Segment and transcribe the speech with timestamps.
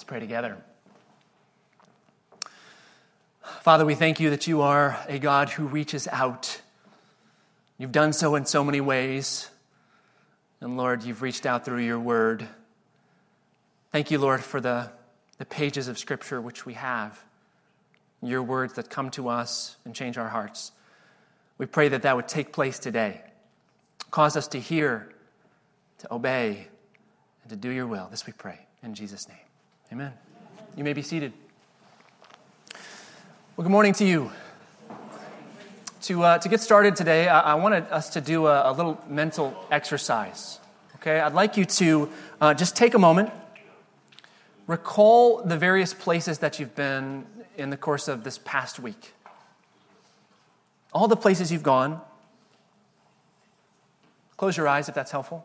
[0.00, 0.56] Let's pray together.
[3.60, 6.62] Father, we thank you that you are a God who reaches out.
[7.76, 9.50] You've done so in so many ways.
[10.62, 12.48] And Lord, you've reached out through your word.
[13.92, 14.90] Thank you, Lord, for the,
[15.36, 17.22] the pages of Scripture which we have,
[18.22, 20.72] your words that come to us and change our hearts.
[21.58, 23.20] We pray that that would take place today.
[24.10, 25.12] Cause us to hear,
[25.98, 26.68] to obey,
[27.42, 28.08] and to do your will.
[28.10, 29.36] This we pray in Jesus' name.
[29.92, 30.12] Amen.
[30.76, 31.32] You may be seated.
[33.56, 34.30] Well, good morning to you.
[36.02, 39.02] To, uh, to get started today, I, I wanted us to do a, a, little
[39.08, 40.60] mental exercise.
[40.94, 42.08] Okay, I'd like you to
[42.40, 43.32] uh, just take a moment,
[44.68, 49.12] recall the various places that you've been in the course of this past week.
[50.92, 52.00] All the places you've gone.
[54.36, 55.44] Close your eyes if that's helpful.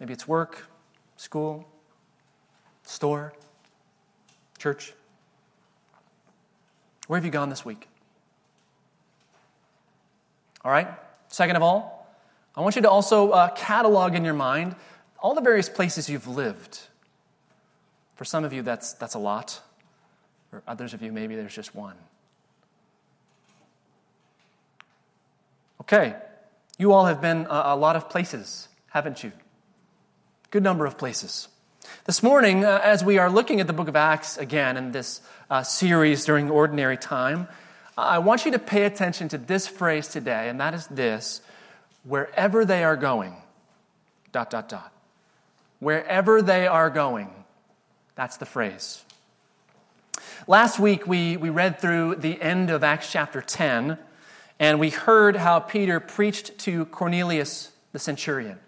[0.00, 0.66] Maybe it's work,
[1.16, 1.71] school,
[2.84, 3.32] store,
[4.58, 4.92] church.
[7.06, 7.88] Where have you gone this week?
[10.64, 10.88] All right?
[11.28, 12.06] Second of all,
[12.54, 14.76] I want you to also uh, catalog in your mind
[15.18, 16.80] all the various places you've lived.
[18.16, 19.60] For some of you, that's, that's a lot.
[20.50, 21.96] For others of you, maybe there's just one.
[25.80, 26.14] Okay,
[26.78, 29.32] you all have been a, a lot of places, haven't you?
[30.50, 31.48] Good number of places.
[32.04, 35.20] This morning, uh, as we are looking at the book of Acts again in this
[35.50, 37.48] uh, series during ordinary time,
[37.96, 41.42] I want you to pay attention to this phrase today, and that is this
[42.04, 43.36] wherever they are going,
[44.32, 44.92] dot, dot, dot.
[45.78, 47.30] Wherever they are going,
[48.14, 49.04] that's the phrase.
[50.46, 53.98] Last week, we, we read through the end of Acts chapter 10,
[54.58, 58.58] and we heard how Peter preached to Cornelius the centurion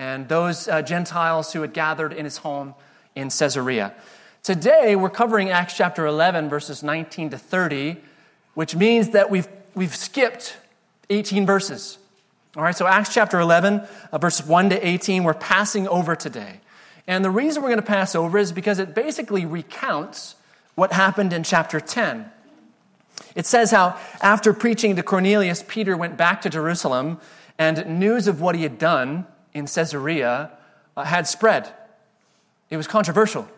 [0.00, 2.74] and those uh, Gentiles who had gathered in his home
[3.14, 3.92] in Caesarea.
[4.42, 7.98] Today, we're covering Acts chapter 11, verses 19 to 30,
[8.54, 10.56] which means that we've, we've skipped
[11.10, 11.98] 18 verses.
[12.56, 16.60] All right, so Acts chapter 11, uh, verses 1 to 18, we're passing over today.
[17.06, 20.34] And the reason we're going to pass over is because it basically recounts
[20.76, 22.24] what happened in chapter 10.
[23.34, 27.20] It says how after preaching to Cornelius, Peter went back to Jerusalem,
[27.58, 30.50] and news of what he had done in Caesarea
[30.96, 31.72] uh, had spread.
[32.70, 33.48] It was controversial.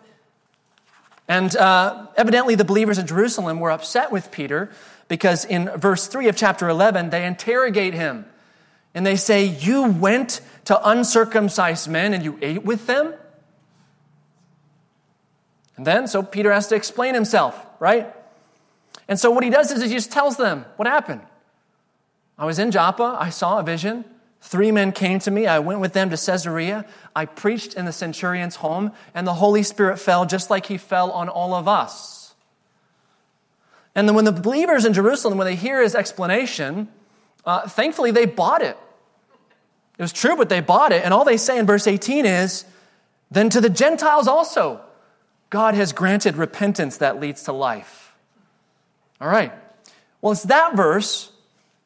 [1.29, 4.71] And uh, evidently, the believers in Jerusalem were upset with Peter
[5.09, 8.27] because in verse 3 of chapter 11, they interrogate him.
[8.95, 13.15] And they say, You went to uncircumcised men and you ate with them?
[15.77, 18.15] And then, so Peter has to explain himself, right?
[19.09, 21.23] And so what he does is he just tells them what happened.
[22.39, 24.05] I was in Joppa, I saw a vision.
[24.43, 25.47] Three men came to me.
[25.47, 26.85] I went with them to Caesarea.
[27.15, 31.13] I preached in the centurion's home, and the Holy Spirit fell just like he fell
[31.13, 32.35] on all of us.
[33.95, 36.89] And then when the believers in Jerusalem, when they hear his explanation,
[37.45, 38.77] uh, thankfully they bought it.
[39.97, 41.05] It was true, but they bought it.
[41.05, 42.65] And all they say in verse 18 is,
[43.31, 44.81] then to the Gentiles also,
[45.51, 48.13] God has granted repentance that leads to life.
[49.21, 49.53] All right.
[50.21, 51.32] Well, it's that verse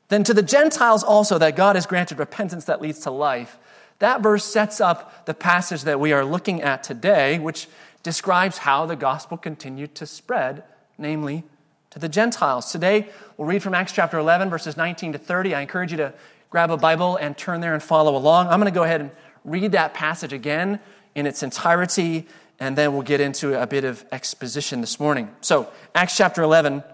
[0.09, 3.59] then to the Gentiles also that God has granted repentance that leads to life.
[3.99, 7.67] That verse sets up the passage that we are looking at today, which
[8.03, 10.63] describes how the gospel continued to spread,
[10.99, 11.45] namely
[11.91, 12.71] to the Gentiles.
[12.71, 15.55] Today, we'll read from Acts chapter 11, verses 19 to 30.
[15.55, 16.13] I encourage you to
[16.51, 18.49] grab a Bible and turn there and follow along.
[18.49, 19.11] I'm going to go ahead and
[19.45, 20.79] read that passage again
[21.15, 22.27] in its entirety,
[22.61, 25.35] and then we'll get into a bit of exposition this morning.
[25.41, 26.85] So, Acts chapter 11,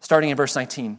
[0.00, 0.98] starting in verse 19.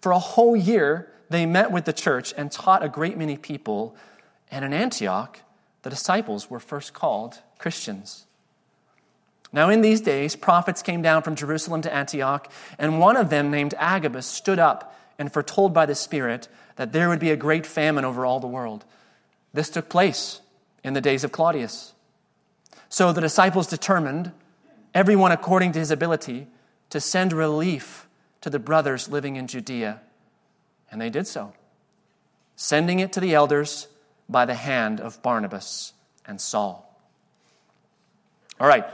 [0.00, 3.96] For a whole year, they met with the church and taught a great many people.
[4.50, 5.40] And in Antioch,
[5.82, 8.24] the disciples were first called Christians.
[9.52, 13.50] Now, in these days, prophets came down from Jerusalem to Antioch, and one of them,
[13.50, 17.66] named Agabus, stood up and foretold by the Spirit that there would be a great
[17.66, 18.84] famine over all the world.
[19.54, 20.40] This took place
[20.84, 21.94] in the days of Claudius.
[22.88, 24.32] So the disciples determined,
[24.94, 26.46] everyone according to his ability,
[26.90, 28.07] to send relief
[28.40, 30.00] to the brothers living in Judea.
[30.90, 31.52] And they did so,
[32.56, 33.88] sending it to the elders
[34.28, 35.92] by the hand of Barnabas
[36.26, 36.84] and Saul.
[38.60, 38.84] All right.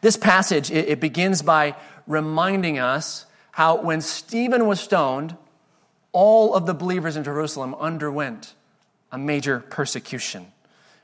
[0.00, 1.74] This passage, it, begins by
[2.06, 5.36] reminding us how when Stephen was stoned,
[6.12, 8.54] all of the believers in Jerusalem underwent
[9.10, 10.46] a major persecution.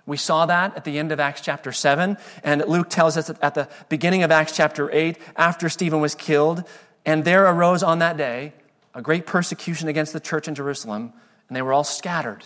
[0.04, 3.42] We saw that at the end of Acts chapter 7, and Luke tells us that
[3.42, 6.64] at the beginning of Acts chapter 8, after Stephen was killed,
[7.04, 8.52] and there arose on that day
[8.94, 11.12] a great persecution against the church in Jerusalem,
[11.48, 12.44] and they were all scattered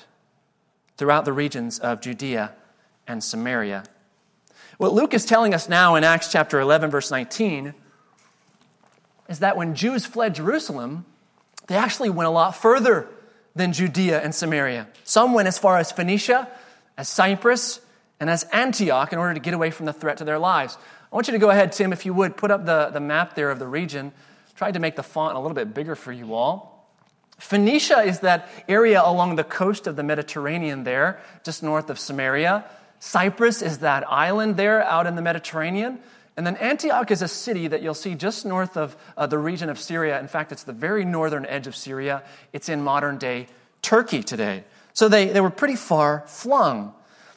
[0.97, 2.53] throughout the regions of Judea
[3.07, 3.85] and Samaria.
[4.79, 7.75] What Luke is telling us now in Acts chapter 11, verse 19,
[9.29, 11.05] is that when Jews fled Jerusalem,
[11.67, 13.09] they actually went a lot further
[13.55, 14.87] than Judea and Samaria.
[15.05, 16.49] Some went as far as Phoenicia,
[16.97, 17.81] as Cyprus,
[18.21, 20.77] and as Antioch in order to get away from the threat to their lives.
[21.11, 23.35] I want you to go ahead, Tim, if you would, put up the, the map
[23.35, 24.13] there of the region.
[24.57, 26.89] Tried to make the font a little bit bigger for you all.
[27.39, 32.65] Phoenicia is that area along the coast of the Mediterranean there, just north of Samaria.
[32.99, 35.99] Cyprus is that island there out in the Mediterranean.
[36.37, 39.69] And then Antioch is a city that you'll see just north of uh, the region
[39.69, 40.21] of Syria.
[40.21, 42.23] In fact, it's the very northern edge of Syria.
[42.53, 43.49] It's in modern day
[43.83, 44.65] Turkey today.
[44.93, 46.95] So they, they were pretty far flung.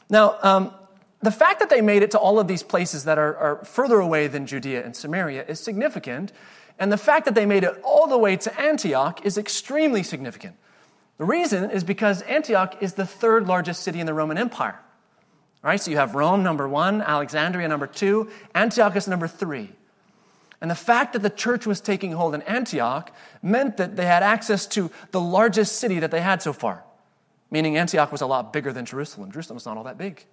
[0.09, 0.73] Now, um,
[1.21, 3.99] the fact that they made it to all of these places that are, are further
[3.99, 6.31] away than Judea and Samaria is significant.
[6.79, 10.55] And the fact that they made it all the way to Antioch is extremely significant.
[11.17, 14.79] The reason is because Antioch is the third largest city in the Roman Empire.
[15.61, 15.79] Right?
[15.79, 19.69] So you have Rome, number one, Alexandria, number two, Antioch is number three.
[20.61, 23.11] And the fact that the church was taking hold in Antioch
[23.41, 26.83] meant that they had access to the largest city that they had so far,
[27.51, 29.31] meaning Antioch was a lot bigger than Jerusalem.
[29.31, 30.25] Jerusalem was not all that big.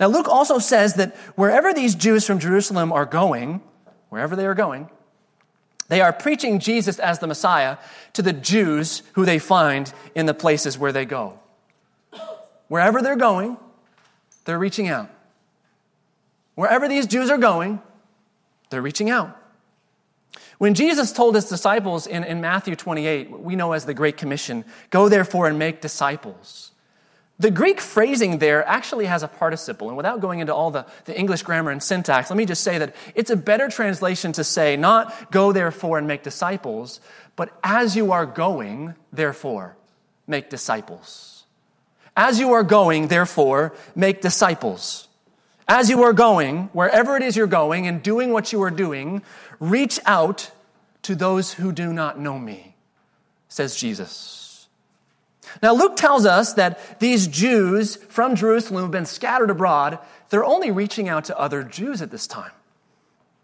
[0.00, 3.60] Now, Luke also says that wherever these Jews from Jerusalem are going,
[4.08, 4.88] wherever they are going,
[5.88, 7.78] they are preaching Jesus as the Messiah
[8.14, 11.38] to the Jews who they find in the places where they go.
[12.68, 13.56] Wherever they're going,
[14.44, 15.10] they're reaching out.
[16.54, 17.80] Wherever these Jews are going,
[18.70, 19.36] they're reaching out.
[20.58, 24.64] When Jesus told his disciples in, in Matthew 28, we know as the Great Commission,
[24.90, 26.72] go therefore and make disciples.
[27.38, 29.88] The Greek phrasing there actually has a participle.
[29.88, 32.78] And without going into all the, the English grammar and syntax, let me just say
[32.78, 37.00] that it's a better translation to say not go therefore and make disciples,
[37.36, 39.76] but as you are going, therefore,
[40.26, 41.44] make disciples.
[42.16, 45.08] As you are going, therefore, make disciples.
[45.68, 49.22] As you are going, wherever it is you're going, and doing what you are doing,
[49.60, 50.50] reach out
[51.02, 52.74] to those who do not know me,
[53.48, 54.45] says Jesus.
[55.62, 59.98] Now, Luke tells us that these Jews from Jerusalem have been scattered abroad.
[60.28, 62.50] They're only reaching out to other Jews at this time.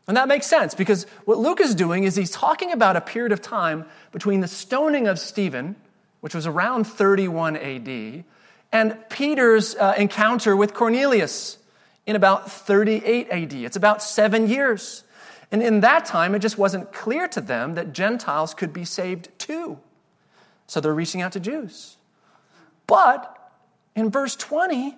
[0.08, 3.32] And that makes sense because what Luke is doing is he's talking about a period
[3.32, 5.76] of time between the stoning of Stephen,
[6.20, 8.24] which was around 31 AD,
[8.72, 11.58] and Peter's uh, encounter with Cornelius
[12.06, 13.52] in about 38 AD.
[13.52, 15.04] It's about seven years.
[15.52, 19.28] And in that time, it just wasn't clear to them that Gentiles could be saved
[19.38, 19.78] too.
[20.66, 21.98] So they're reaching out to Jews.
[22.86, 23.38] But
[23.94, 24.96] in verse 20,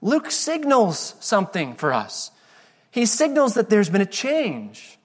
[0.00, 2.30] Luke signals something for us.
[2.90, 4.98] He signals that there's been a change.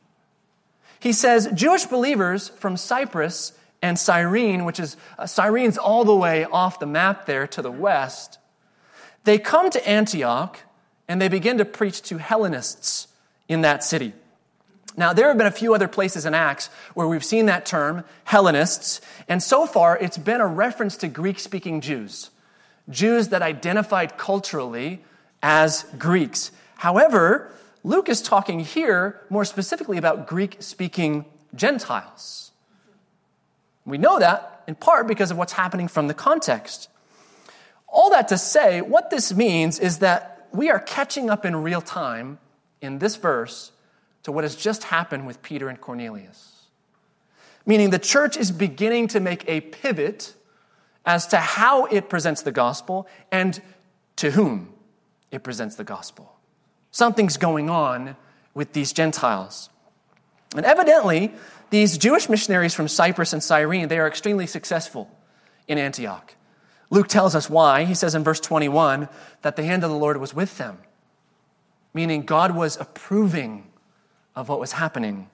[0.99, 6.45] He says Jewish believers from Cyprus and Cyrene, which is uh, Cyrene's all the way
[6.45, 8.39] off the map there to the west,
[9.25, 10.59] they come to Antioch
[11.07, 13.07] and they begin to preach to Hellenists
[13.47, 14.13] in that city.
[14.95, 18.03] Now, there have been a few other places in Acts where we've seen that term,
[18.25, 22.29] Hellenists, and so far it's been a reference to Greek speaking Jews,
[22.89, 25.03] Jews that identified culturally
[25.41, 26.51] as Greeks.
[26.75, 27.51] However,
[27.83, 32.51] Luke is talking here more specifically about Greek speaking Gentiles.
[33.85, 36.87] We know that in part because of what's happening from the context.
[37.87, 41.81] All that to say, what this means is that we are catching up in real
[41.81, 42.39] time
[42.81, 43.71] in this verse
[44.23, 46.67] to what has just happened with Peter and Cornelius.
[47.65, 50.33] Meaning the church is beginning to make a pivot
[51.05, 53.61] as to how it presents the gospel and
[54.17, 54.73] to whom
[55.31, 56.33] it presents the gospel.
[56.91, 58.15] Something's going on
[58.53, 59.69] with these Gentiles.
[60.55, 61.33] And evidently,
[61.71, 65.09] these Jewish missionaries from Cyprus and Cyrene, they are extremely successful
[65.67, 66.35] in Antioch.
[66.89, 67.85] Luke tells us why.
[67.85, 69.09] He says in verse 21
[69.41, 70.77] that the hand of the Lord was with them,
[71.93, 73.71] meaning God was approving
[74.35, 75.29] of what was happening.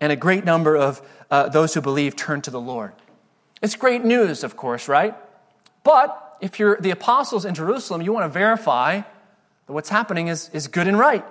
[0.00, 2.92] And a great number of uh, those who believe turned to the Lord.
[3.62, 5.14] It's great news, of course, right?
[5.84, 10.50] But if you're the apostles in Jerusalem, you want to verify that what's happening is,
[10.52, 11.24] is good and right.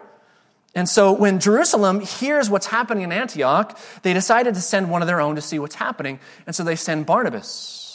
[0.74, 5.08] And so when Jerusalem hears what's happening in Antioch, they decided to send one of
[5.08, 6.20] their own to see what's happening.
[6.48, 7.91] And so they send Barnabas.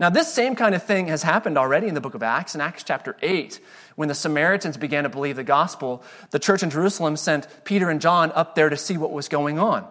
[0.00, 2.54] Now, this same kind of thing has happened already in the book of Acts.
[2.54, 3.60] In Acts chapter 8,
[3.94, 8.00] when the Samaritans began to believe the gospel, the church in Jerusalem sent Peter and
[8.00, 9.86] John up there to see what was going on.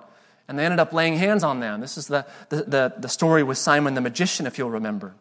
[0.48, 1.79] And they ended up laying hands on them.
[1.79, 5.13] This is the, the, the, the story with Simon the magician, if you'll remember.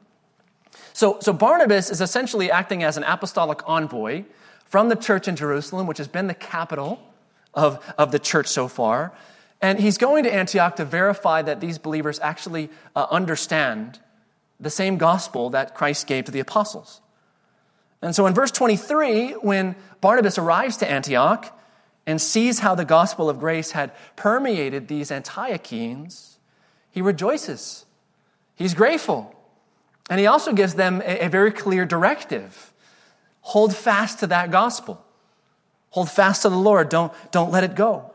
[0.95, 4.25] So, so Barnabas is essentially acting as an apostolic envoy
[4.65, 7.01] from the church in Jerusalem, which has been the capital
[7.55, 9.13] of, of the church so far.
[9.61, 14.01] And he's going to Antioch to verify that these believers actually uh, understand
[14.63, 17.01] the same gospel that Christ gave to the apostles.
[18.01, 21.57] And so in verse 23, when Barnabas arrives to Antioch
[22.07, 26.39] and sees how the gospel of grace had permeated these Antiochenes,
[26.91, 27.87] he rejoices.
[28.55, 29.35] He's grateful.
[30.11, 32.73] And he also gives them a, a very clear directive
[33.43, 35.05] hold fast to that gospel,
[35.91, 38.12] hold fast to the Lord, don't, don't let it go.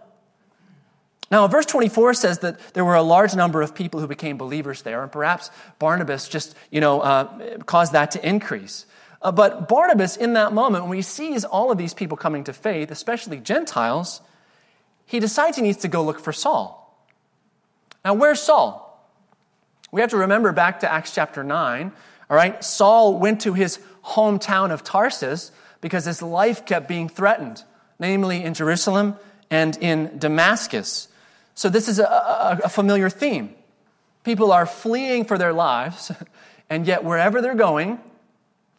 [1.30, 4.82] Now, verse 24 says that there were a large number of people who became believers
[4.84, 8.86] there, and perhaps Barnabas just, you know, uh, caused that to increase.
[9.22, 12.54] Uh, but Barnabas, in that moment, when he sees all of these people coming to
[12.54, 14.22] faith, especially Gentiles,
[15.06, 16.84] he decides he needs to go look for Saul.
[18.06, 18.84] Now, where's Saul?
[19.92, 21.92] We have to remember back to Acts chapter 9,
[22.30, 22.64] all right?
[22.64, 27.64] Saul went to his hometown of Tarsus because his life kept being threatened,
[28.00, 29.16] namely in Jerusalem
[29.50, 31.08] and in Damascus.
[31.58, 33.56] So, this is a, a, familiar theme.
[34.24, 36.12] People are fleeing for their lives,
[36.70, 38.00] and yet wherever they're going,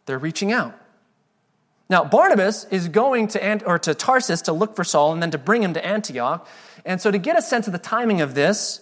[0.05, 0.73] they're reaching out.
[1.89, 5.31] Now, Barnabas is going to, Ant- or to Tarsus to look for Saul and then
[5.31, 6.47] to bring him to Antioch.
[6.85, 8.79] And so, to get a sense of the timing of this,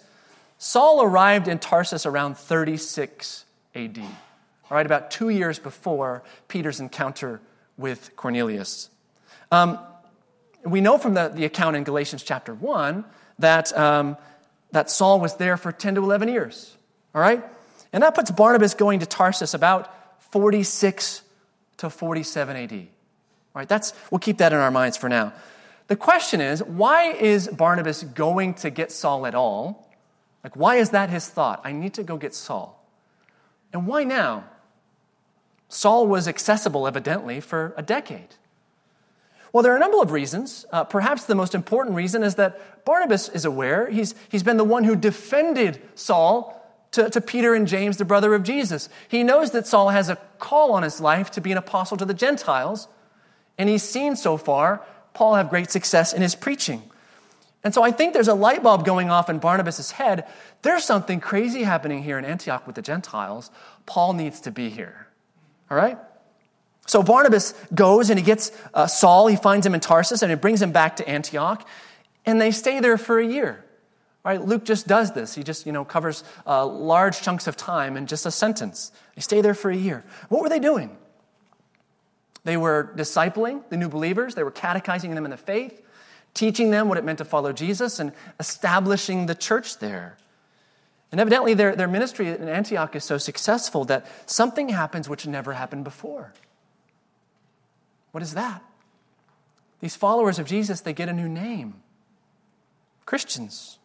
[0.59, 7.41] Saul arrived in Tarsus around 36 AD, all right, about two years before Peter's encounter
[7.79, 8.91] with Cornelius.
[9.51, 9.79] Um,
[10.63, 13.03] we know from the, the account in Galatians chapter 1
[13.39, 14.17] that, um,
[14.71, 16.75] that Saul was there for 10 to 11 years.
[17.13, 17.43] All right?
[17.93, 19.93] And that puts Barnabas going to Tarsus about
[20.31, 21.21] 46
[21.77, 22.73] to 47 AD.
[22.73, 22.87] All
[23.55, 25.33] right, that's, we'll keep that in our minds for now.
[25.87, 29.89] The question is, why is Barnabas going to get Saul at all?
[30.43, 31.61] Like, why is that his thought?
[31.63, 32.85] I need to go get Saul.
[33.73, 34.43] And why now?
[35.69, 38.35] Saul was accessible, evidently, for a decade.
[39.53, 40.65] Well, there are a number of reasons.
[40.71, 43.89] Uh, perhaps the most important reason is that Barnabas is aware.
[43.89, 46.53] He's, he's been the one who defended Saul
[46.91, 48.89] to, to Peter and James, the brother of Jesus.
[49.07, 52.05] He knows that Saul has a call on his life to be an apostle to
[52.05, 52.87] the Gentiles,
[53.57, 56.83] and he's seen so far Paul have great success in his preaching.
[57.63, 60.27] And so I think there's a light bulb going off in Barnabas' head.
[60.61, 63.51] There's something crazy happening here in Antioch with the Gentiles.
[63.85, 65.07] Paul needs to be here.
[65.69, 65.97] All right?
[66.87, 70.35] So Barnabas goes and he gets uh, Saul, he finds him in Tarsus, and he
[70.35, 71.67] brings him back to Antioch,
[72.25, 73.63] and they stay there for a year.
[74.23, 74.41] Right?
[74.41, 75.35] Luke just does this.
[75.35, 78.91] He just, you know, covers uh, large chunks of time in just a sentence.
[79.15, 80.03] They stay there for a year.
[80.29, 80.97] What were they doing?
[82.43, 84.35] They were discipling the new believers.
[84.35, 85.81] They were catechizing them in the faith,
[86.33, 90.17] teaching them what it meant to follow Jesus, and establishing the church there.
[91.11, 95.53] And evidently, their, their ministry in Antioch is so successful that something happens which never
[95.53, 96.33] happened before.
[98.17, 98.63] What is that?
[99.79, 101.75] These followers of Jesus, they get a new name
[103.05, 103.77] Christians.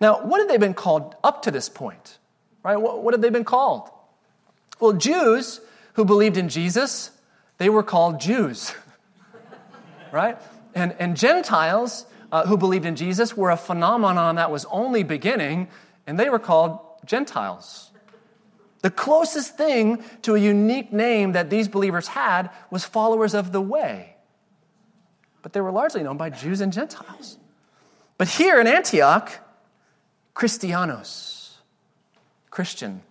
[0.00, 2.16] Now, what have they been called up to this point?
[2.62, 2.78] Right?
[2.78, 3.90] What, what have they been called?
[4.80, 5.60] Well, Jews
[5.92, 7.10] who believed in Jesus,
[7.58, 8.72] they were called Jews.
[10.10, 10.38] right?
[10.74, 15.68] And, and Gentiles uh, who believed in Jesus were a phenomenon that was only beginning,
[16.06, 17.90] and they were called Gentiles.
[18.86, 23.60] The closest thing to a unique name that these believers had was followers of the
[23.60, 24.14] way.
[25.42, 27.36] But they were largely known by Jews and Gentiles.
[28.16, 29.40] But here in Antioch,
[30.34, 31.54] Christianos,
[32.50, 33.02] Christian.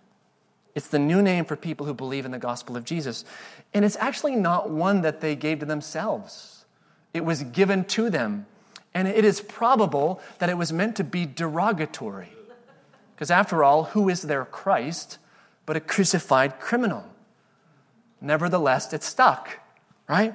[0.74, 3.26] It's the new name for people who believe in the gospel of Jesus.
[3.74, 6.64] And it's actually not one that they gave to themselves,
[7.12, 8.46] it was given to them.
[8.94, 12.32] And it is probable that it was meant to be derogatory.
[13.14, 15.18] Because after all, who is their Christ
[15.66, 17.04] but a crucified criminal.
[18.20, 19.60] Nevertheless, it stuck,
[20.08, 20.34] right?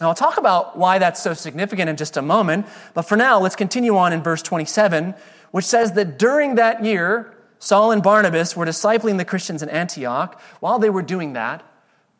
[0.00, 3.40] Now, I'll talk about why that's so significant in just a moment, but for now,
[3.40, 5.14] let's continue on in verse 27,
[5.52, 10.38] which says that during that year, Saul and Barnabas were discipling the Christians in Antioch.
[10.60, 11.64] While they were doing that,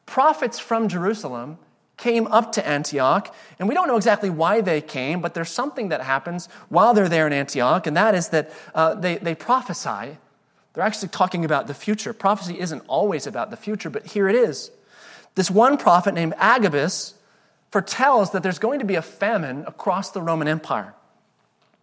[0.07, 1.59] prophets from Jerusalem
[1.99, 5.89] came up to Antioch, and we don't know exactly why they came, but there's something
[5.89, 10.19] that happens while they're there in Antioch, and that is that uh, they, they prophesy.
[10.77, 12.13] They're actually talking about the future.
[12.13, 14.71] Prophecy isn't always about the future, but here it is.
[15.35, 17.15] This one prophet named Agabus
[17.71, 20.93] foretells that there's going to be a famine across the Roman Empire.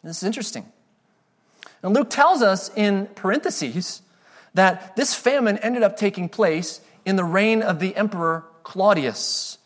[0.03, 0.71] This is interesting.
[1.81, 4.03] And Luke tells us in parentheses
[4.53, 9.57] that this famine ended up taking place in the reign of the Emperor Claudius.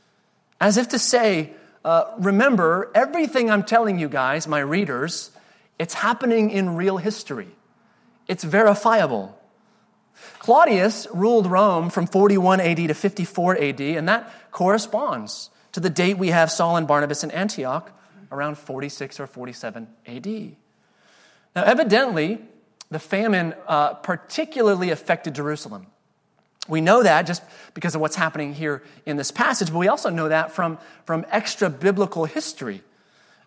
[0.61, 1.51] As if to say,
[1.83, 5.31] uh, remember, everything I'm telling you guys, my readers,
[5.77, 7.49] it's happening in real history.
[8.27, 9.37] It's verifiable.
[10.39, 16.17] Claudius ruled Rome from 41 AD to 54 AD, and that corresponds to the date
[16.17, 17.91] we have Saul and Barnabas in Antioch,
[18.31, 20.27] around 46 or 47 AD.
[21.55, 22.39] Now, evidently,
[22.89, 25.87] the famine uh, particularly affected Jerusalem.
[26.67, 27.43] We know that just
[27.73, 31.25] because of what's happening here in this passage, but we also know that from, from
[31.29, 32.83] extra biblical history.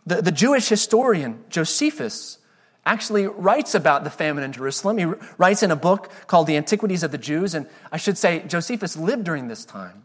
[0.07, 2.39] The, the Jewish historian Josephus
[2.87, 4.99] actually writes about the famine in Jerusalem.
[4.99, 5.05] He
[5.39, 8.97] writes in a book called The Antiquities of the Jews, and I should say Josephus
[8.97, 10.05] lived during this time.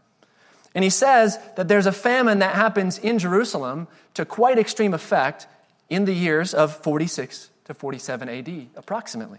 [0.74, 5.46] And he says that there's a famine that happens in Jerusalem to quite extreme effect
[5.88, 9.38] in the years of 46 to 47 AD, approximately.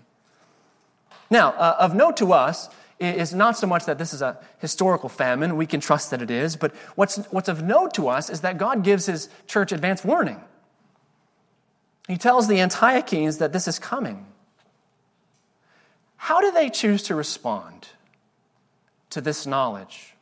[1.29, 5.09] Now, uh, of note to us is not so much that this is a historical
[5.09, 8.41] famine, we can trust that it is, but what's, what's of note to us is
[8.41, 10.41] that God gives his church advance warning.
[12.07, 14.25] He tells the Antiochenes that this is coming.
[16.15, 17.89] How do they choose to respond
[19.09, 20.13] to this knowledge?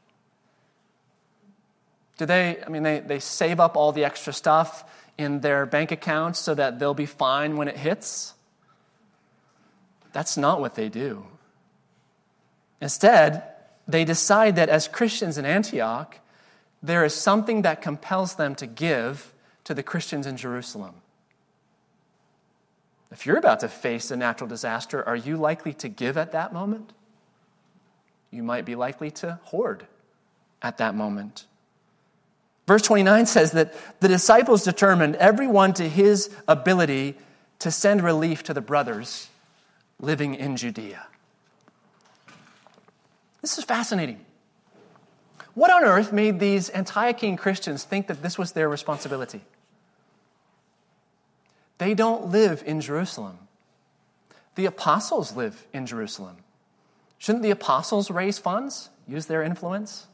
[2.17, 4.83] Do they, I mean, they, they save up all the extra stuff
[5.17, 8.33] in their bank accounts so that they'll be fine when it hits?
[10.11, 11.25] That's not what they do.
[12.81, 13.43] Instead,
[13.87, 16.19] they decide that as Christians in Antioch,
[16.81, 19.33] there is something that compels them to give
[19.63, 20.95] to the Christians in Jerusalem.
[23.11, 26.53] If you're about to face a natural disaster, are you likely to give at that
[26.53, 26.93] moment?
[28.31, 29.85] You might be likely to hoard
[30.61, 31.45] at that moment.
[32.67, 37.15] Verse 29 says that the disciples determined, everyone to his ability,
[37.59, 39.29] to send relief to the brothers
[39.99, 41.05] living in Judea.
[43.41, 44.25] This is fascinating.
[45.53, 49.41] What on earth made these Antiochene Christians think that this was their responsibility?
[51.77, 53.39] They don't live in Jerusalem.
[54.55, 56.37] The apostles live in Jerusalem.
[57.17, 60.07] Shouldn't the apostles raise funds, use their influence?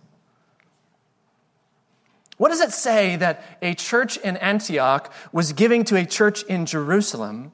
[2.38, 6.66] What does it say that a church in Antioch was giving to a church in
[6.66, 7.52] Jerusalem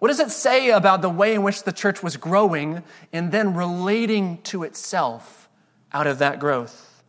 [0.00, 3.54] what does it say about the way in which the church was growing and then
[3.54, 5.48] relating to itself
[5.92, 7.02] out of that growth?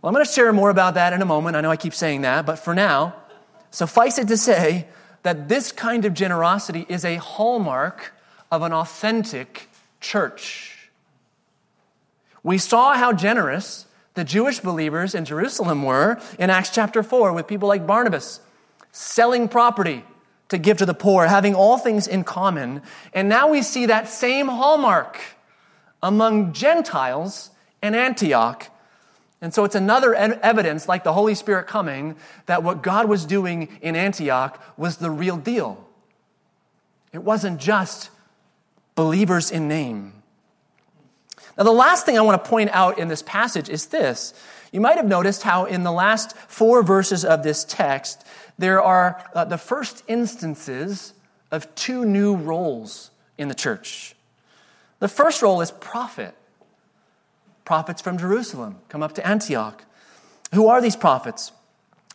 [0.00, 1.56] Well, I'm going to share more about that in a moment.
[1.56, 3.14] I know I keep saying that, but for now,
[3.70, 4.86] suffice it to say
[5.22, 8.12] that this kind of generosity is a hallmark
[8.50, 9.68] of an authentic
[10.00, 10.90] church.
[12.42, 17.46] We saw how generous the Jewish believers in Jerusalem were in Acts chapter 4 with
[17.46, 18.40] people like Barnabas
[18.92, 20.04] selling property
[20.48, 22.82] to give to the poor, having all things in common.
[23.14, 25.20] And now we see that same hallmark
[26.02, 27.50] among Gentiles
[27.82, 28.66] in Antioch.
[29.42, 33.68] And so it's another evidence, like the Holy Spirit coming, that what God was doing
[33.80, 35.86] in Antioch was the real deal.
[37.12, 38.10] It wasn't just
[38.94, 40.12] believers in name.
[41.56, 44.34] Now, the last thing I want to point out in this passage is this.
[44.72, 48.24] You might have noticed how in the last four verses of this text,
[48.58, 51.12] there are uh, the first instances
[51.50, 54.14] of two new roles in the church.
[55.00, 56.34] The first role is prophet.
[57.70, 59.84] Prophets from Jerusalem come up to Antioch.
[60.52, 61.52] Who are these prophets?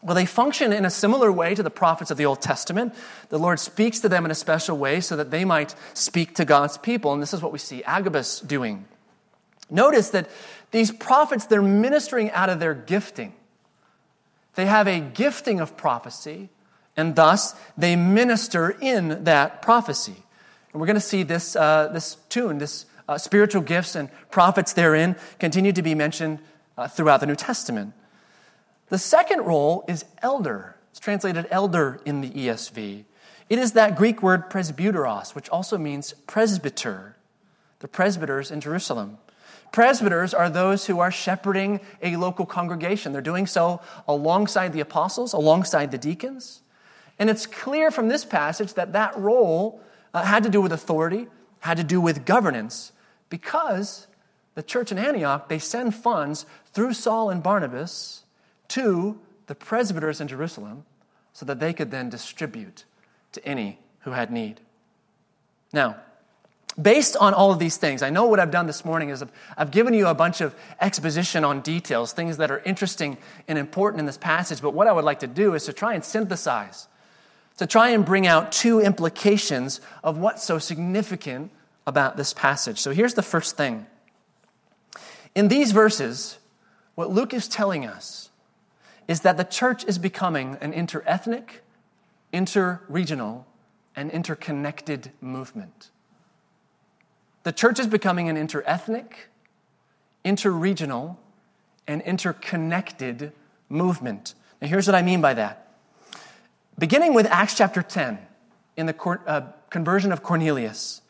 [0.03, 2.93] Well, they function in a similar way to the prophets of the Old Testament.
[3.29, 6.43] The Lord speaks to them in a special way so that they might speak to
[6.43, 7.13] God's people.
[7.13, 8.83] And this is what we see Agabus doing.
[9.69, 10.29] Notice that
[10.71, 13.31] these prophets, they're ministering out of their gifting.
[14.55, 16.49] They have a gifting of prophecy,
[16.97, 20.17] and thus they minister in that prophecy.
[20.73, 24.73] And we're going to see this, uh, this tune, this uh, spiritual gifts and prophets
[24.73, 26.39] therein continue to be mentioned
[26.77, 27.93] uh, throughout the New Testament.
[28.89, 30.75] The second role is elder.
[30.91, 33.03] It's translated elder in the ESV.
[33.49, 37.15] It is that Greek word presbyteros, which also means presbyter,
[37.79, 39.17] the presbyters in Jerusalem.
[39.71, 43.11] Presbyters are those who are shepherding a local congregation.
[43.11, 46.61] They're doing so alongside the apostles, alongside the deacons.
[47.19, 49.81] And it's clear from this passage that that role
[50.13, 51.27] uh, had to do with authority,
[51.59, 52.91] had to do with governance,
[53.35, 54.07] because
[54.53, 58.23] the church in Antioch, they send funds through Saul and Barnabas
[58.69, 60.85] to the presbyters in Jerusalem
[61.33, 62.85] so that they could then distribute
[63.33, 64.61] to any who had need.
[65.73, 65.97] Now,
[66.81, 69.33] based on all of these things, I know what I've done this morning is I've,
[69.57, 73.17] I've, given you a bunch of exposition on details, things that are interesting
[73.49, 75.93] and important in this passage, but what I would like to do is to try
[75.93, 76.87] and synthesize,
[77.57, 81.51] to try and bring out two implications of what's so significant
[81.87, 82.79] about this passage.
[82.79, 83.85] So here's the first thing.
[85.33, 86.39] In these verses,
[86.95, 88.29] what Luke is telling us
[89.07, 91.59] is that the church is becoming an interethnic,
[92.33, 93.43] interregional,
[93.95, 95.91] and interconnected movement.
[97.43, 99.11] The church is becoming an interethnic,
[100.23, 101.17] interregional,
[101.87, 103.31] and interconnected
[103.69, 104.33] movement.
[104.61, 105.73] Now, here's what I mean by that.
[106.79, 108.17] Beginning with Acts chapter 10,
[108.77, 111.01] in the uh, conversion of Cornelius,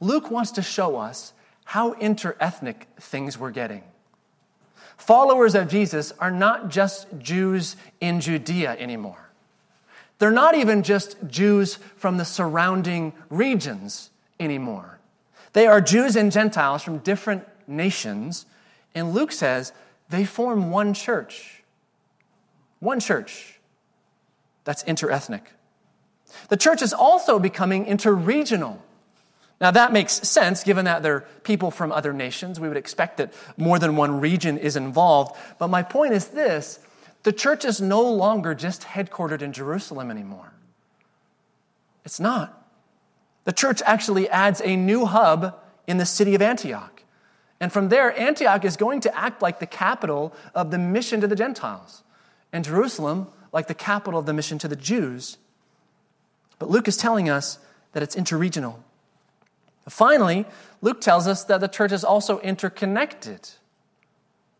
[0.00, 1.32] Luke wants to show us
[1.64, 3.82] how interethnic things were getting.
[4.96, 9.28] Followers of Jesus are not just Jews in Judea anymore.
[10.18, 14.98] They're not even just Jews from the surrounding regions anymore.
[15.52, 18.46] They are Jews and Gentiles from different nations.
[18.94, 19.72] And Luke says
[20.08, 21.62] they form one church.
[22.80, 23.58] One church
[24.64, 25.42] that's interethnic.
[26.48, 28.78] The church is also becoming interregional.
[29.60, 32.60] Now, that makes sense given that they're people from other nations.
[32.60, 35.36] We would expect that more than one region is involved.
[35.58, 36.78] But my point is this
[37.24, 40.52] the church is no longer just headquartered in Jerusalem anymore.
[42.04, 42.54] It's not.
[43.44, 47.02] The church actually adds a new hub in the city of Antioch.
[47.60, 51.26] And from there, Antioch is going to act like the capital of the mission to
[51.26, 52.04] the Gentiles,
[52.52, 55.38] and Jerusalem like the capital of the mission to the Jews.
[56.58, 57.58] But Luke is telling us
[57.92, 58.76] that it's interregional.
[59.88, 60.46] Finally,
[60.80, 63.48] Luke tells us that the church is also interconnected.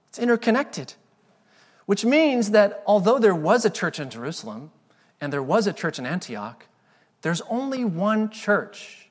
[0.08, 0.94] It's interconnected,
[1.86, 4.70] which means that although there was a church in Jerusalem
[5.20, 6.64] and there was a church in Antioch,
[7.22, 9.08] there's only one church.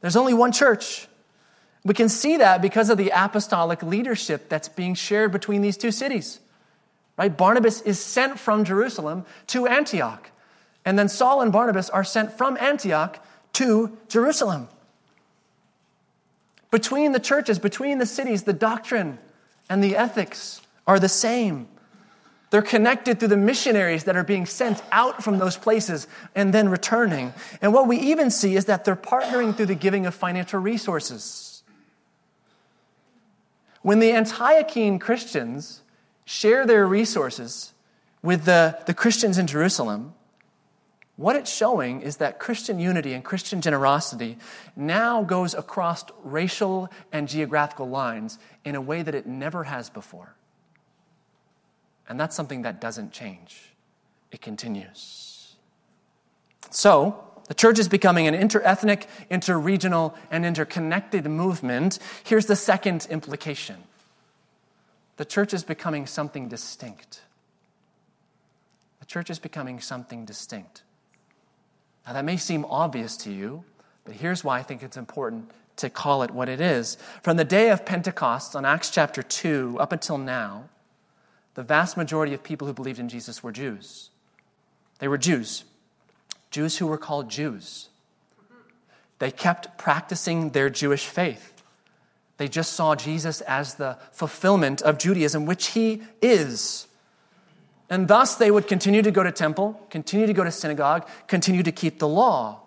[0.00, 1.08] There's only one church.
[1.84, 5.90] We can see that because of the apostolic leadership that's being shared between these two
[5.90, 6.40] cities.
[7.16, 7.34] Right?
[7.34, 10.30] Barnabas is sent from Jerusalem to Antioch.
[10.84, 13.22] And then Saul and Barnabas are sent from Antioch
[13.54, 14.68] to Jerusalem.
[16.70, 19.18] Between the churches, between the cities, the doctrine
[19.68, 21.68] and the ethics are the same.
[22.50, 26.68] They're connected through the missionaries that are being sent out from those places and then
[26.68, 27.32] returning.
[27.62, 31.62] And what we even see is that they're partnering through the giving of financial resources.
[33.82, 35.82] When the Antiochian Christians
[36.24, 37.72] share their resources
[38.22, 40.14] with the, the Christians in Jerusalem,
[41.20, 44.38] what it's showing is that Christian unity and Christian generosity
[44.74, 50.34] now goes across racial and geographical lines in a way that it never has before.
[52.08, 53.74] And that's something that doesn't change,
[54.32, 55.56] it continues.
[56.70, 61.98] So, the church is becoming an interethnic, interregional, and interconnected movement.
[62.24, 63.76] Here's the second implication
[65.18, 67.20] the church is becoming something distinct.
[69.00, 70.82] The church is becoming something distinct.
[72.06, 73.64] Now, that may seem obvious to you,
[74.04, 76.96] but here's why I think it's important to call it what it is.
[77.22, 80.64] From the day of Pentecost on Acts chapter 2 up until now,
[81.54, 84.10] the vast majority of people who believed in Jesus were Jews.
[84.98, 85.64] They were Jews,
[86.50, 87.88] Jews who were called Jews.
[89.18, 91.62] They kept practicing their Jewish faith.
[92.38, 96.86] They just saw Jesus as the fulfillment of Judaism, which he is.
[97.90, 101.64] And thus they would continue to go to temple, continue to go to synagogue, continue
[101.64, 102.60] to keep the law.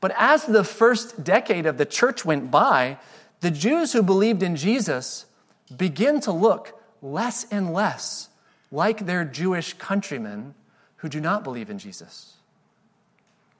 [0.00, 2.98] But as the first decade of the church went by,
[3.40, 5.26] the Jews who believed in Jesus
[5.74, 8.28] begin to look less and less
[8.72, 10.54] like their Jewish countrymen
[10.96, 12.34] who do not believe in Jesus.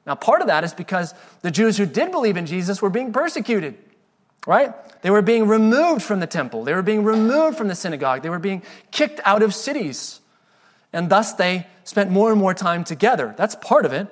[0.04, 3.12] Now, part of that is because the Jews who did believe in Jesus were being
[3.12, 3.76] persecuted,
[4.46, 4.72] right?
[5.02, 8.30] They were being removed from the temple, they were being removed from the synagogue, they
[8.30, 10.20] were being kicked out of cities
[10.96, 13.34] and thus they spent more and more time together.
[13.36, 14.08] That's part of it.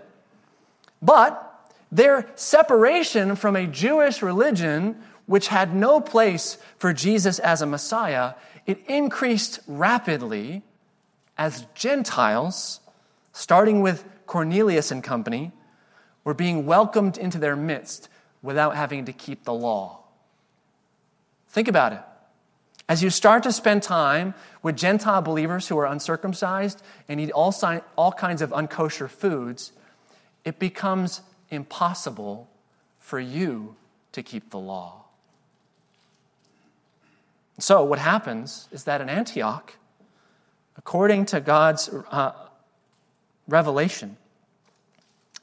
[1.01, 7.66] But their separation from a Jewish religion, which had no place for Jesus as a
[7.66, 8.35] Messiah,
[8.66, 10.62] it increased rapidly
[11.38, 12.81] as Gentiles,
[13.33, 15.53] starting with Cornelius and company,
[16.23, 18.11] were being welcomed into their midst
[18.42, 20.01] without having to keep the law.
[21.49, 22.03] Think about it.
[22.88, 27.55] As you start to spend time with Gentile believers who are uncircumcised and eat all,
[27.97, 29.73] all kinds of unkosher foods,
[30.44, 32.49] it becomes impossible
[32.99, 33.77] for you
[34.12, 35.05] to keep the law.
[37.59, 39.75] So, what happens is that in Antioch,
[40.77, 42.33] according to God's uh,
[43.47, 44.16] revelation,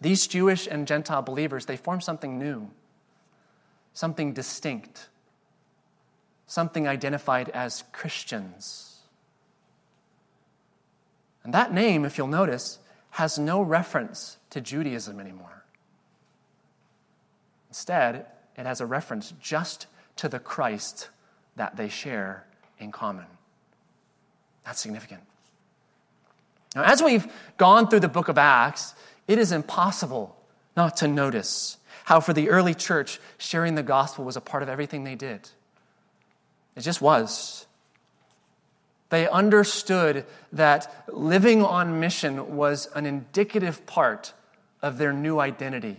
[0.01, 2.69] these Jewish and Gentile believers, they form something new,
[3.93, 5.07] something distinct,
[6.51, 8.97] something identified as Christians.
[11.45, 12.77] And that name, if you'll notice,
[13.11, 15.63] has no reference to Judaism anymore.
[17.69, 18.25] Instead,
[18.57, 19.87] it has a reference just
[20.17, 21.07] to the Christ
[21.55, 22.45] that they share
[22.79, 23.27] in common.
[24.65, 25.21] That's significant.
[26.75, 28.93] Now, as we've gone through the book of Acts,
[29.25, 30.35] it is impossible
[30.75, 34.67] not to notice how, for the early church, sharing the gospel was a part of
[34.67, 35.49] everything they did.
[36.75, 37.65] It just was.
[39.09, 44.33] They understood that living on mission was an indicative part
[44.81, 45.97] of their new identity.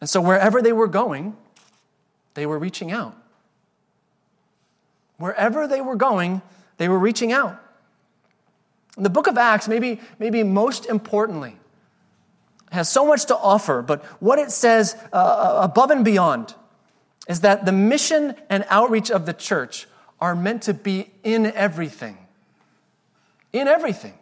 [0.00, 1.36] And so, wherever they were going,
[2.34, 3.16] they were reaching out.
[5.18, 6.42] Wherever they were going,
[6.78, 7.60] they were reaching out.
[8.96, 11.56] And the book of Acts, maybe, maybe most importantly,
[12.72, 16.54] has so much to offer, but what it says uh, uh, above and beyond
[17.26, 19.86] is that the mission and outreach of the church
[20.20, 22.16] are meant to be in everything.
[23.52, 24.14] In everything.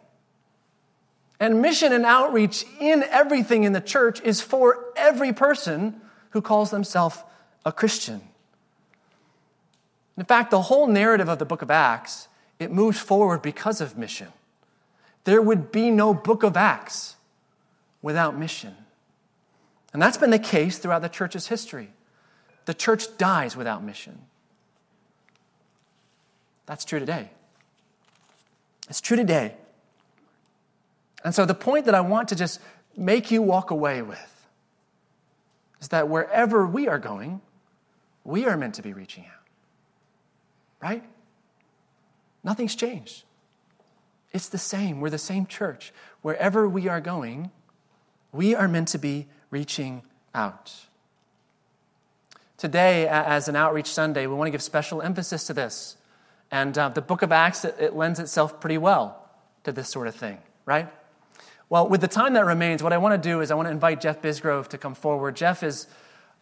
[1.39, 6.71] And mission and outreach in everything in the church is for every person who calls
[6.71, 7.17] themselves
[7.65, 8.21] a Christian.
[10.17, 12.27] In fact, the whole narrative of the book of Acts,
[12.59, 14.29] it moves forward because of mission.
[15.25, 17.15] There would be no book of Acts
[18.01, 18.75] without mission.
[19.91, 21.89] And that's been the case throughout the church's history.
[22.65, 24.19] The church dies without mission.
[26.65, 27.29] That's true today.
[28.89, 29.53] It's true today.
[31.23, 32.59] And so, the point that I want to just
[32.95, 34.47] make you walk away with
[35.81, 37.41] is that wherever we are going,
[38.23, 39.47] we are meant to be reaching out.
[40.81, 41.03] Right?
[42.43, 43.23] Nothing's changed.
[44.31, 44.99] It's the same.
[44.99, 45.93] We're the same church.
[46.21, 47.51] Wherever we are going,
[48.31, 50.73] we are meant to be reaching out.
[52.57, 55.97] Today, as an Outreach Sunday, we want to give special emphasis to this.
[56.51, 59.21] And uh, the book of Acts, it, it lends itself pretty well
[59.63, 60.87] to this sort of thing, right?
[61.69, 63.71] Well, with the time that remains, what I want to do is I want to
[63.71, 65.35] invite Jeff Bisgrove to come forward.
[65.35, 65.87] Jeff is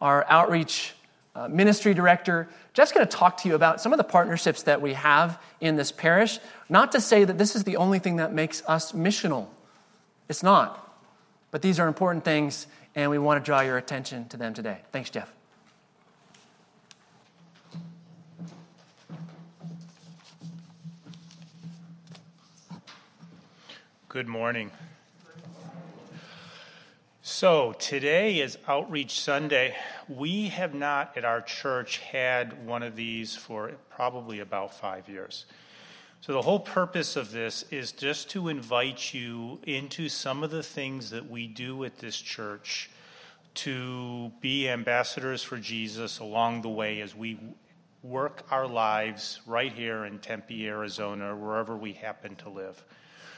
[0.01, 0.93] our outreach
[1.35, 2.47] uh, ministry director.
[2.73, 5.77] Jeff's going to talk to you about some of the partnerships that we have in
[5.77, 6.39] this parish.
[6.69, 9.47] Not to say that this is the only thing that makes us missional,
[10.29, 10.79] it's not.
[11.49, 14.79] But these are important things, and we want to draw your attention to them today.
[14.91, 15.31] Thanks, Jeff.
[24.13, 24.69] Good morning.
[27.23, 29.75] So, today is Outreach Sunday.
[30.07, 35.45] We have not at our church had one of these for probably about five years.
[36.21, 40.61] So, the whole purpose of this is just to invite you into some of the
[40.61, 42.91] things that we do at this church
[43.55, 47.39] to be ambassadors for Jesus along the way as we
[48.03, 52.83] work our lives right here in Tempe, Arizona, wherever we happen to live.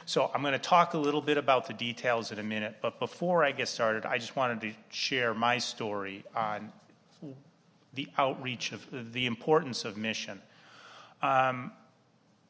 [0.07, 2.99] So, I'm going to talk a little bit about the details in a minute, but
[2.99, 6.71] before I get started, I just wanted to share my story on
[7.95, 10.41] the outreach of the importance of mission.
[11.23, 11.71] Um,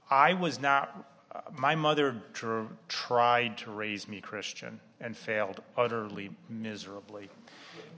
[0.09, 1.09] I was not,
[1.57, 7.29] my mother dr- tried to raise me Christian and failed utterly miserably.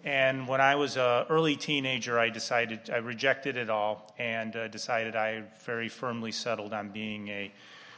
[0.03, 4.67] And when I was an early teenager, I decided, I rejected it all and uh,
[4.67, 7.51] decided I very firmly settled on being a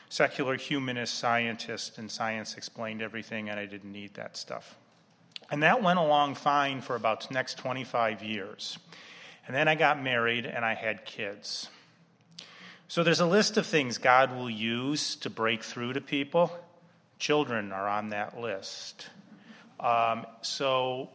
[0.10, 4.76] secular humanist scientist, and science explained everything, and I didn't need that stuff.
[5.52, 8.78] And that went along fine for about the next 25 years.
[9.48, 11.70] And then I got married and I had kids.
[12.88, 16.52] So there's a list of things God will use to break through to people.
[17.18, 19.08] Children are on that list.
[19.80, 21.10] Um, so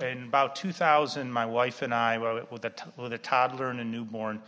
[0.00, 2.18] in about 2000, my wife and I,
[2.50, 4.40] with a, with a toddler and a newborn,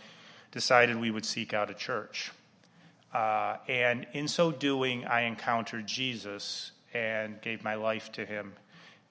[0.51, 2.31] decided we would seek out a church.
[3.15, 8.55] Uh, and in so doing, I encountered Jesus and gave my life to him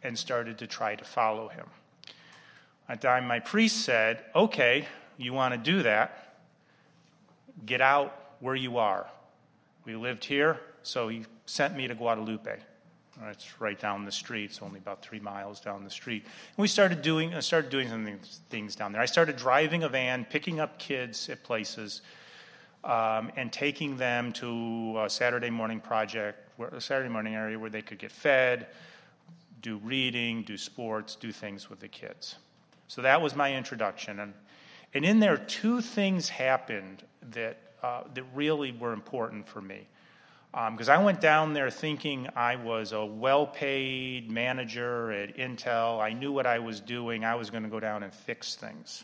[0.04, 1.66] and started to try to follow him.
[2.90, 4.86] At the time, my priest said, Okay,
[5.18, 6.24] you want to do that?
[7.66, 9.08] get out where you are.
[9.86, 12.58] We lived here, so he sent me to Guadalupe.
[13.28, 14.46] It's right down the street.
[14.46, 16.24] It's only about three miles down the street.
[16.24, 19.02] And we started doing, I started doing some things down there.
[19.02, 22.02] I started driving a van, picking up kids at places,
[22.84, 26.40] um, and taking them to a Saturday morning project,
[26.72, 28.68] a Saturday morning area where they could get fed,
[29.62, 32.36] do reading, do sports, do things with the kids.
[32.88, 34.20] So that was my introduction.
[34.20, 34.34] And,
[34.94, 39.88] and in there, two things happened that, uh, that really were important for me.
[40.52, 46.00] Because um, I went down there thinking I was a well paid manager at Intel.
[46.00, 47.26] I knew what I was doing.
[47.26, 49.04] I was going to go down and fix things.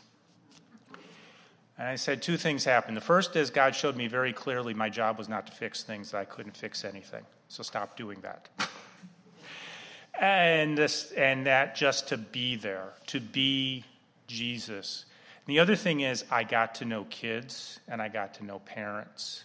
[1.80, 2.94] And I said two things happened.
[2.94, 6.10] The first is God showed me very clearly my job was not to fix things,
[6.10, 7.24] that I couldn't fix anything.
[7.48, 8.50] So stop doing that.
[10.20, 13.84] and, this, and that just to be there, to be
[14.26, 15.06] Jesus.
[15.46, 18.58] And the other thing is, I got to know kids and I got to know
[18.58, 19.44] parents.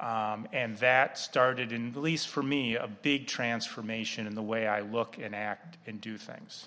[0.00, 4.66] Um, and that started, in, at least for me, a big transformation in the way
[4.66, 6.66] I look and act and do things.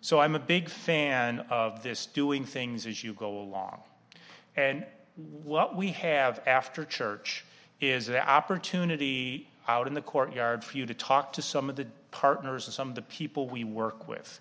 [0.00, 3.80] So I'm a big fan of this doing things as you go along.
[4.56, 4.86] And
[5.42, 7.44] what we have after church
[7.80, 11.86] is the opportunity out in the courtyard for you to talk to some of the
[12.10, 14.40] partners and some of the people we work with.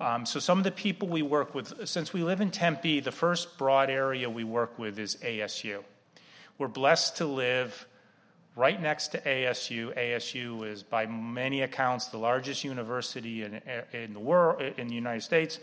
[0.00, 3.12] Um, so, some of the people we work with, since we live in Tempe, the
[3.12, 5.84] first broad area we work with is ASU.
[6.56, 7.86] We're blessed to live
[8.56, 9.96] right next to ASU.
[9.96, 13.60] ASU is, by many accounts, the largest university in,
[13.92, 15.58] in the world, in the United States,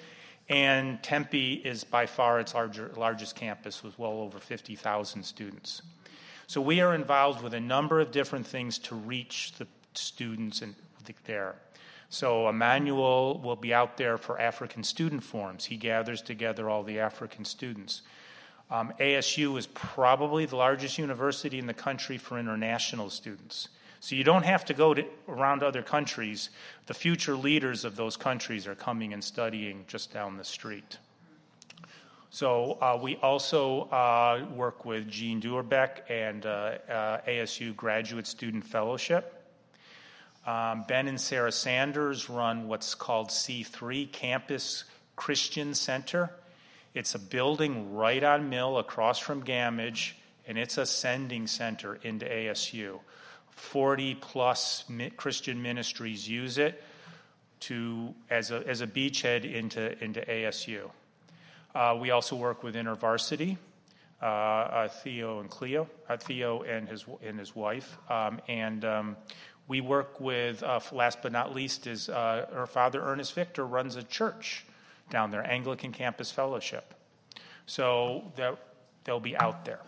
[0.50, 5.82] and Tempe is by far its larger, largest campus with well over 50,000 students.
[6.48, 10.76] So we are involved with a number of different things to reach the students in,
[11.26, 11.56] there.
[12.10, 15.66] So Emmanuel will be out there for African student forums.
[15.66, 18.02] He gathers together all the African students.
[18.70, 23.70] Um, ASU is probably the largest university in the country for international students.
[24.00, 26.50] So you don't have to go to, around other countries.
[26.86, 30.98] The future leaders of those countries are coming and studying just down the street.
[32.30, 38.66] So uh, we also uh, work with Jean Duerbeck and uh, uh ASU Graduate Student
[38.66, 39.34] Fellowship.
[40.46, 44.84] Um, ben and Sarah Sanders run what's called C3 Campus
[45.16, 46.32] Christian Center.
[46.98, 50.14] It's a building right on Mill across from Gammage,
[50.48, 53.00] and it's a sending center into ASU.
[53.52, 54.84] 40 plus
[55.16, 56.82] Christian ministries use it
[57.60, 60.90] to, as, a, as a beachhead into, into ASU.
[61.76, 63.58] Uh, we also work with InterVarsity,
[64.20, 67.96] uh, uh, Theo and Cleo, uh, Theo and his, and his wife.
[68.10, 69.18] Um, and um,
[69.68, 73.96] we work with, uh, last but not least, is uh, her father, Ernest Victor, runs
[73.98, 74.66] a church
[75.10, 76.94] down there, Anglican Campus Fellowship.
[77.66, 78.32] So
[79.04, 79.80] they'll be out there.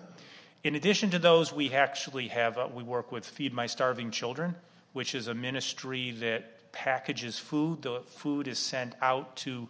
[0.63, 4.55] In addition to those, we actually have, uh, we work with Feed My Starving Children,
[4.91, 7.82] which is a ministry that packages food.
[7.82, 9.69] The food is sent out to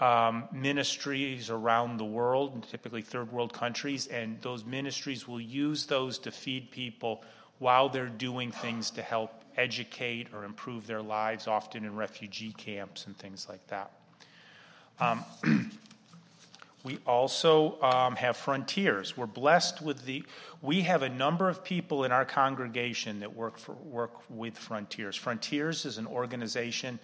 [0.00, 6.18] um, ministries around the world, typically third world countries, and those ministries will use those
[6.20, 7.22] to feed people
[7.58, 13.06] while they're doing things to help educate or improve their lives, often in refugee camps
[13.06, 13.92] and things like that.
[15.00, 15.24] Um,
[16.84, 19.16] we also um, have frontiers.
[19.16, 20.24] We're blessed with the.
[20.62, 25.16] We have a number of people in our congregation that work for work with Frontiers.
[25.16, 26.98] Frontiers is an organization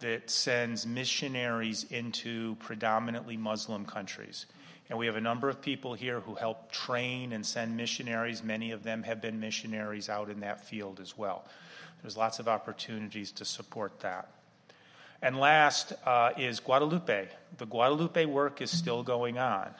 [0.00, 4.46] that sends missionaries into predominantly Muslim countries.
[4.90, 8.42] And we have a number of people here who help train and send missionaries.
[8.42, 11.44] Many of them have been missionaries out in that field as well.
[12.02, 14.30] There's lots of opportunities to support that.
[15.20, 17.28] And last uh, is Guadalupe.
[17.56, 19.74] The Guadalupe work is still going on.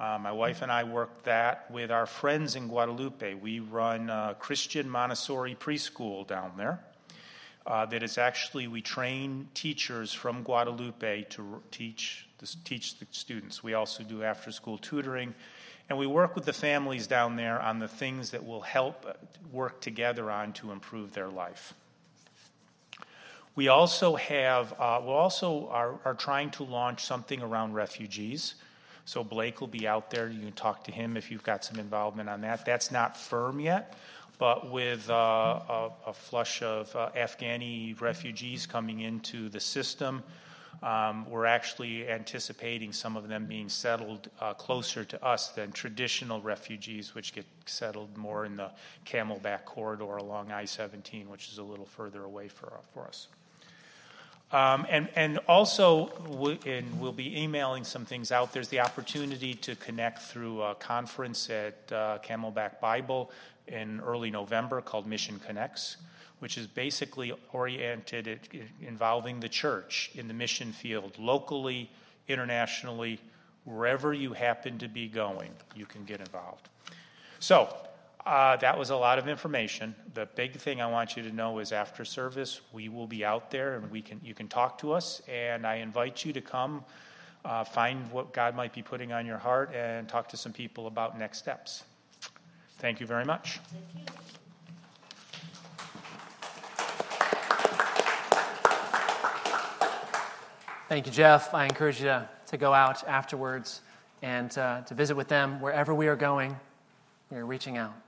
[0.00, 3.34] Uh, my wife and I work that with our friends in Guadalupe.
[3.34, 6.80] We run a Christian Montessori preschool down there.
[7.64, 13.62] Uh, that is actually, we train teachers from Guadalupe to teach the, teach the students.
[13.62, 15.34] We also do after school tutoring.
[15.88, 19.06] And we work with the families down there on the things that will help
[19.52, 21.74] work together on to improve their life.
[23.56, 28.56] We also have, uh, we also are, are trying to launch something around refugees.
[29.04, 30.28] So Blake will be out there.
[30.28, 32.64] You can talk to him if you've got some involvement on that.
[32.64, 33.96] That's not firm yet,
[34.38, 40.24] but with uh, a, a, flush of uh, Afghani refugees coming into the system,
[40.82, 46.40] um, we're actually anticipating some of them being settled uh, closer to us than traditional
[46.40, 48.70] refugees, which get settled more in the
[49.06, 53.28] Camelback corridor along I 17, which is a little further away for, for us.
[54.54, 58.52] Um, and, and also, we, and we'll be emailing some things out.
[58.52, 63.32] There's the opportunity to connect through a conference at uh, Camelback Bible
[63.66, 65.96] in early November called Mission Connects,
[66.38, 68.38] which is basically oriented at
[68.80, 71.90] involving the church in the mission field, locally,
[72.28, 73.18] internationally,
[73.64, 76.68] wherever you happen to be going, you can get involved.
[77.40, 77.74] So,
[78.26, 79.94] Uh, that was a lot of information.
[80.14, 83.50] The big thing I want you to know is after service, we will be out
[83.50, 85.20] there and we can, you can talk to us.
[85.28, 86.84] And I invite you to come
[87.44, 90.86] uh, find what God might be putting on your heart and talk to some people
[90.86, 91.84] about next steps.
[92.78, 93.60] Thank you very much.
[100.88, 101.52] Thank you, Jeff.
[101.52, 103.80] I encourage you to, to go out afterwards
[104.22, 106.56] and uh, to visit with them wherever we are going.
[107.30, 107.94] We are reaching out.